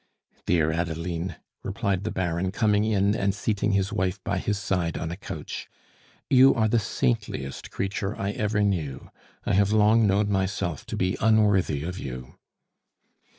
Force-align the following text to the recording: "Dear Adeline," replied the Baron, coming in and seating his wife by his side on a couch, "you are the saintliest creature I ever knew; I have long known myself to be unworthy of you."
"Dear 0.47 0.71
Adeline," 0.71 1.35
replied 1.61 2.05
the 2.05 2.09
Baron, 2.09 2.51
coming 2.51 2.85
in 2.85 3.15
and 3.15 3.35
seating 3.35 3.73
his 3.73 3.93
wife 3.93 4.19
by 4.23 4.39
his 4.39 4.57
side 4.57 4.97
on 4.97 5.11
a 5.11 5.15
couch, 5.15 5.69
"you 6.27 6.55
are 6.55 6.67
the 6.67 6.79
saintliest 6.79 7.69
creature 7.69 8.19
I 8.19 8.31
ever 8.31 8.63
knew; 8.63 9.11
I 9.45 9.53
have 9.53 9.71
long 9.71 10.07
known 10.07 10.31
myself 10.31 10.87
to 10.87 10.97
be 10.97 11.17
unworthy 11.21 11.83
of 11.83 11.99
you." 11.99 12.33